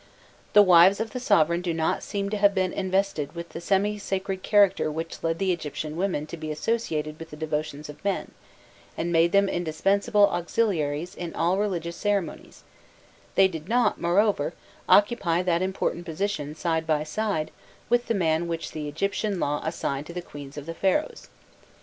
The 0.53 0.63
wives 0.63 0.99
of 0.99 1.11
the 1.11 1.19
sovereign 1.19 1.61
do 1.61 1.75
not 1.75 2.01
seem 2.01 2.31
to 2.31 2.37
have 2.37 2.55
been 2.55 2.73
invested 2.73 3.35
with 3.35 3.49
that 3.49 3.61
semi 3.61 3.99
sacred 3.99 4.41
character 4.41 4.91
which 4.91 5.21
led 5.23 5.37
the 5.37 5.51
Egyptian 5.51 5.95
women 5.95 6.25
to 6.25 6.37
be 6.37 6.49
associated 6.49 7.19
with 7.19 7.29
the 7.29 7.35
devotions 7.37 7.87
of 7.87 8.01
the 8.01 8.09
man, 8.09 8.31
and 8.97 9.11
made 9.13 9.31
them 9.31 9.47
indispensable 9.47 10.27
auxiliaries 10.29 11.13
in 11.13 11.35
all 11.35 11.59
religious 11.59 11.97
ceremonies; 11.97 12.63
they 13.35 13.47
did 13.47 13.69
not, 13.69 14.01
moreover, 14.01 14.55
occupy 14.89 15.43
that 15.43 15.61
important 15.61 16.03
position 16.03 16.55
side 16.55 16.87
by 16.87 17.03
side 17.03 17.51
with 17.87 18.07
the 18.07 18.15
man 18.15 18.47
which 18.47 18.71
the 18.71 18.87
Egyptian 18.87 19.39
law 19.39 19.61
assigned 19.63 20.07
to 20.07 20.13
the 20.13 20.23
queens 20.23 20.57
of 20.57 20.65
the 20.65 20.73
Pharaohs. 20.73 21.29